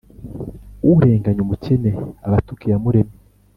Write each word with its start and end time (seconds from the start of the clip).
urenganya 0.89 1.41
umukene 1.43 1.91
aba 2.25 2.35
atuka 2.39 2.63
iyamuremye 2.65 3.15